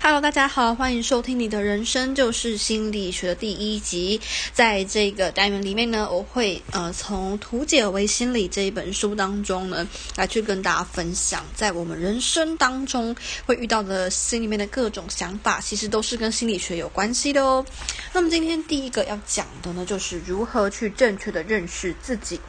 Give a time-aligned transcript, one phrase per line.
[0.00, 4.20] Hello，大家好，欢迎收听你的人生就是心理学的第一集。
[4.52, 9.86] 在这个单元里面呢，我会呃从《图解为心理》这一本书当中呢，
[10.16, 13.14] 来去跟大家分享，在我们人生当中
[13.46, 17.64] 会遇到的心里面的各种想法，其实都是跟心理学有关系的哦。
[18.12, 22.40] 那么今天第一个要讲的呢，就是如何去正确的认识自己。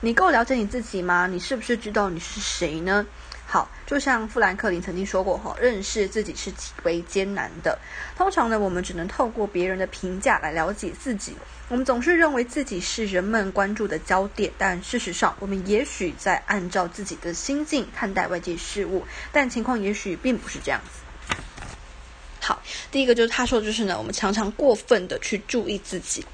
[0.00, 1.26] 你够了解你自己吗？
[1.26, 3.06] 你是不是知道你是谁呢？
[3.54, 7.78] 好，就像富兰克林曾经说过哈，认识自己是极为艰难的。
[8.16, 11.36] 通常呢，我们只能透过别人的评价来了解自己。
[11.68, 21.36] 我们总是认为自己是人们关注的焦点，但事实上，我们也许在按照自己的心境看待外界事物，但情况也许并不是这样子。
[22.40, 26.26] 好，第一个就是他说，就是呢，我们常常过分的去注意自己。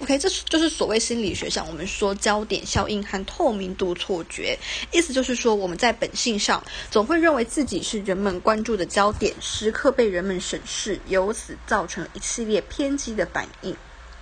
[0.00, 4.58] OK，这是就是所谓心理学上我们说焦点效应和透明度错觉，
[4.92, 13.76] 意思就是说我们在本性上总会认为自己是人们关注的焦点，时刻被人们审视，由此造成一系列偏激的反应。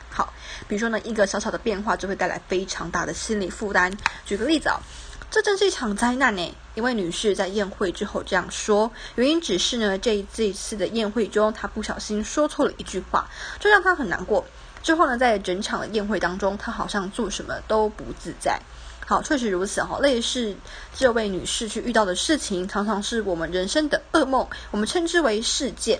[0.09, 0.33] 好，
[0.67, 3.93] 比如说呢，一个小小的变化就会带来非常大的心理负担。
[4.25, 4.81] 举个例子啊，
[5.31, 6.57] 这真是一场灾难呢。
[6.75, 14.47] 一位女士在宴会之后这样说，原因只是呢，这这一次的宴会中她不小心说错了一句话，这让她很难过。
[14.87, 18.61] 之后呢，在整场的宴会当中，她好像做什么都不自在。
[19.05, 19.99] 好，确实如此哈。
[19.99, 20.55] 类似
[20.95, 25.99] 这位女士去遇到的事情，常常是我们人生的噩梦，我们称之为事件。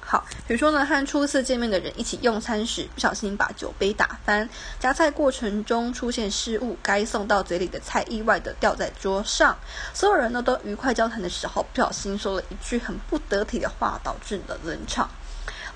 [0.00, 4.46] 好，比如说呢，和初次见面的人一起用餐时，不小心把酒杯打翻；
[4.78, 9.58] 夹菜过程中出现失误，该送到嘴里的菜意外的掉在桌上。
[9.92, 15.10] 所有人呢都愉快交谈的时候，不小心说了一句很不得体的话，导致了冷场。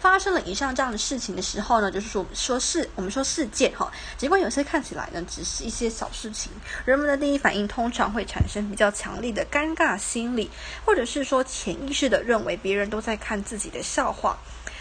[0.01, 6.53] 发生了以上这样的事情的时候呢，就是说说事，我们说事件哈，尽管有些看起来呢只是一些小事情，
[6.85, 10.51] 人们的第一反应通常会产生比较强烈的尴尬心理，
[10.85, 14.39] 或者是说潜意识的认为别人都在看自己的笑话。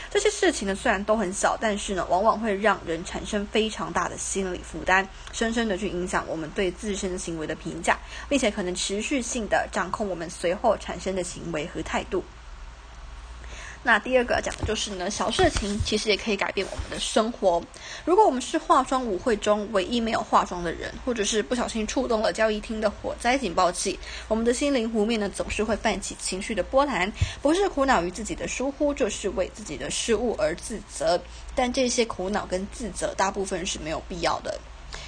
[0.09, 7.97] 这些事情呢虽然都很小，但是呢往往会让人产生非常大的心理负担，深深的去影响我们对自身行为的评价，
[8.29, 12.23] 并且可能持续性的掌控我们随后产生的行为和态度。
[13.88, 17.64] 那第二个讲的就是呢，小事情其实也可以改变我们的生活。
[18.03, 27.09] 如果我们是化妆舞会中唯一没有化妆的人，或者是不小心触动了交易厅的火灾警报器，我们的心灵湖面呢总是会泛起情绪的波澜，
[27.42, 31.18] 不是苦恼于自己的疏忽，就是为自己的失误而自责。
[31.56, 34.59] 但这些苦恼跟自责大部分是没有必要的。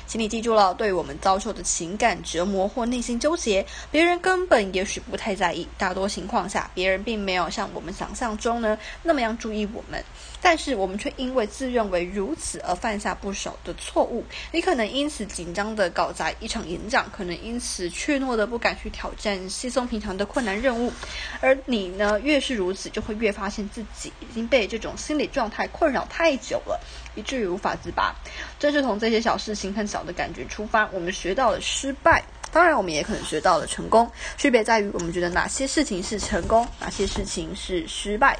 [0.10, 5.68] 请你记住了，对我们遭受的情感折磨或内心纠结，别人根本也许不太在意。
[5.78, 10.04] 大多情况下，别人并没有像我们想象中呢那么样注意我们，
[10.42, 14.26] 但是我们却因为自认为如此而犯下不少的错误。
[14.52, 20.92] 你可能因此紧张的搞砸一场演讲，可能因此怯懦的不敢去挑战稀松平常的困难任务。
[21.40, 26.82] 而你呢，越是如此，就会越发现自己已经被这种心理状态困扰太久了，
[27.14, 28.16] 以至于无法自拔。
[28.58, 29.99] 正是从这些小事情很小。
[30.04, 34.10] 的感觉出发，我们学到了失败，当然我们也可能学到了成功。
[34.38, 38.38] 区别在于，我们觉得哪些事情是成功，哪些事情是失败。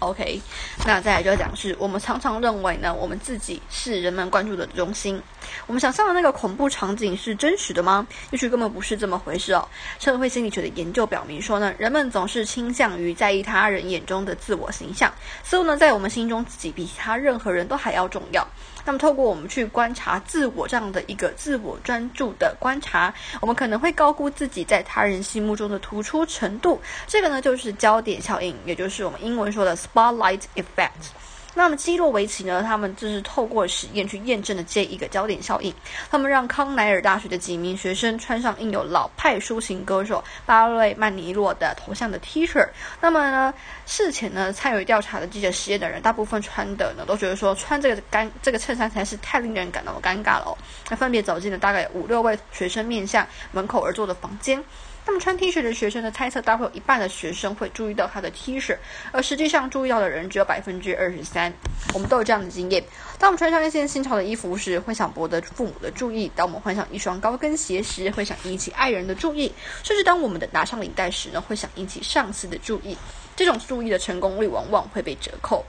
[0.00, 0.40] OK，
[0.86, 5.20] 那再来就要讲是，我们常常认为呢，我们自己是人们关注的中心。
[5.66, 8.06] 我们想象的那个恐怖场景是真实的吗？
[8.30, 9.68] 也许根本不是这么回事哦。
[9.98, 15.12] 社会心理学的研究表明说呢，人们总是倾向于在意他人眼中的自我形象，
[15.44, 18.46] 似乎呢，在我们心中自己比他任何人都还要重要。
[18.82, 23.12] 那么，透过我们去观察自我这样的一个自我专注的观察，
[23.42, 26.80] 我们可能会高估自己在他人心目中的突出程度。
[27.06, 31.10] 这个呢，就是焦点效应，也就是我们英文说的 spotlight effect。
[31.52, 32.62] 那么基洛维奇呢？
[32.62, 35.74] 他们就是透过实验去验证了这一个焦点效应。
[36.08, 42.64] 他们让康奈尔大学的几名学生穿上印有老派抒情歌手巴瑞曼尼洛的头像的 T 恤。
[43.00, 43.52] 那么呢，
[43.84, 50.56] 事前呢参与调查的这些实验的人，大部分穿的呢都觉得说穿这个干这个衬衫才是太令人感到尴尬了哦。
[50.88, 54.62] 那分别走进了大概五六位学生面向门口而坐的房间。
[55.10, 58.78] 那么穿 T 恤的学生的猜测，大概有一半的学生会注意到他的 T 恤，
[59.10, 61.52] 而实际上注意到的人只有百分之二十三。
[61.92, 62.80] 我们都有这样的经验：
[63.18, 69.50] 当我们穿上一件新潮的衣服时，会想博得父母的注意；当我们换上一双高跟鞋时，会想引起爱人的注意；
[69.82, 72.96] 甚至当我们的拿上领带时呢，会想引起上司的注意。
[73.34, 75.66] 这种注意的成功率往往会被折扣。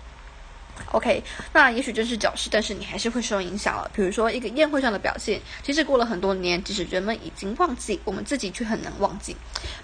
[0.91, 1.23] OK，
[1.53, 3.89] 那也许真是小事，但是你还是会受影响了。
[3.93, 9.35] 比如说一个宴会上的表现，即使过了很多年，即使人们已经忘记，我们自己却很难忘记。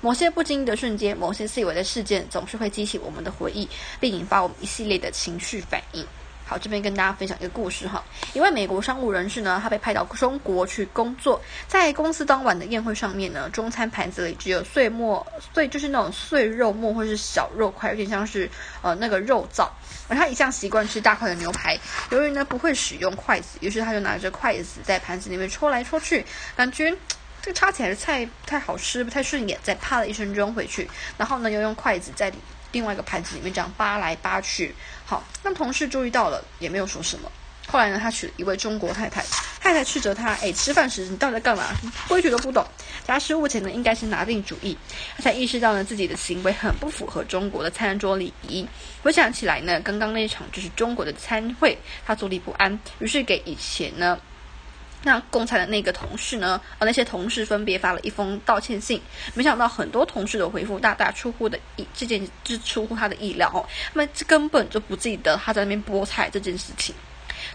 [0.02, 3.68] 某些不经意的瞬间，某些细微的事件，总是会激起我们的回忆，
[4.00, 6.06] 并引发我们一系列的情绪反应。
[6.48, 8.02] 好，这边跟大家分享一个故事哈。
[8.34, 18.50] 一位美国商务人士呢，他被派到中国去工作，在公司当晚的宴会上面呢，中餐盘子里只有碎末碎，就是那种碎肉末或是小肉块，有点像是
[18.82, 19.68] 呃那个肉燥。
[20.08, 21.78] 而他一向习惯吃大块的牛排，
[22.12, 26.90] 由于呢不会使用筷子，于是他就拿着筷子在盘子里面戳来戳去，感觉
[27.42, 32.32] 这个插起来的菜不太好吃，不太顺眼，再啪的一声扔回去，然后呢又用筷子在
[32.78, 34.72] 另外一个盘子里面这样扒来扒去。
[35.04, 37.32] 好，那同事注意到了，也没有说什么。
[37.66, 39.26] 后来呢，他娶了一位中国太太，
[39.60, 41.66] 太太斥责他：“哎，吃饭时你到底在干嘛？
[42.08, 42.64] 规矩都不懂。”
[43.08, 44.78] 夹食物前呢，应该是拿定主意，
[45.16, 48.64] 他才意识到呢自己的行为很不符合中国的餐桌礼仪。
[49.02, 51.76] 回想起来呢，刚刚那一场就是中国的餐会，
[52.06, 54.20] 他坐立不安，于是给以前呢。
[55.08, 56.60] 那共餐的那个同事呢？
[56.80, 59.02] 呃，那些同事分别发了一封道歉信。
[59.34, 63.66] 没想到很多同事的回复大大出乎的意，这件是出乎他的意料哦。
[63.94, 66.94] 他们根本就不记得他在那边菠菜这件事情。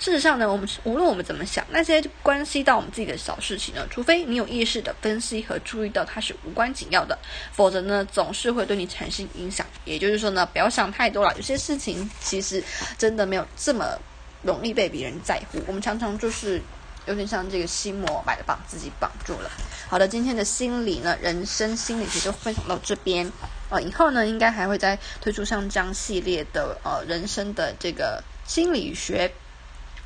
[0.01, 7.19] 事实上呢，我们无论我们怎么想，那些关系到我们自己的小事情呢，除非你有意识的分析和注意到它是无关紧要的，
[7.53, 9.67] 否则呢，总是会对你产生影响。
[9.85, 11.35] 也就是说呢，不要想太多了。
[11.37, 12.63] 有些事情其实
[12.97, 13.99] 真的没有这么
[14.43, 15.61] 容易被别人在乎。
[15.67, 16.63] 我们常常就是。
[17.07, 19.51] 有点像这个心魔，买了绑自己绑住了。
[19.89, 23.31] 好的，今天的心理呢，人生心理学就分享到这边。
[23.69, 29.33] 呃，以后呢，应该还会再推出像这样系列的呃人生的这个心理学。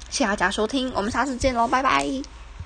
[0.08, 2.45] 谢谢大家收听，我们下次见喽，拜拜。